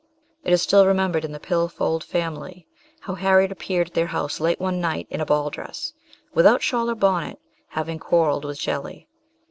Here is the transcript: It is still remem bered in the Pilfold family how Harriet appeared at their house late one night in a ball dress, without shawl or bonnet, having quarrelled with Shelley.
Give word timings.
It 0.43 0.51
is 0.51 0.63
still 0.63 0.83
remem 0.85 1.11
bered 1.11 1.25
in 1.25 1.31
the 1.31 1.39
Pilfold 1.39 2.03
family 2.03 2.65
how 3.01 3.13
Harriet 3.13 3.51
appeared 3.51 3.89
at 3.89 3.93
their 3.93 4.07
house 4.07 4.39
late 4.39 4.59
one 4.59 4.81
night 4.81 5.05
in 5.11 5.21
a 5.21 5.27
ball 5.27 5.51
dress, 5.51 5.93
without 6.33 6.63
shawl 6.63 6.89
or 6.89 6.95
bonnet, 6.95 7.39
having 7.67 7.99
quarrelled 7.99 8.43
with 8.43 8.57
Shelley. 8.57 9.07